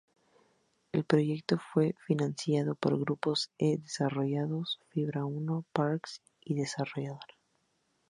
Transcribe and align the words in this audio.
El 0.93 1.03
proyecto 1.03 1.59
fue 1.59 1.93
financiado 2.07 2.73
por 2.73 2.99
Grupo 2.99 3.35
E 3.59 3.77
Desarrollos, 3.77 4.79
Fibra 4.89 5.25
Uno 5.25 5.59
y 5.63 5.73
Parks 5.73 6.23
Desarrolladora. 6.43 7.35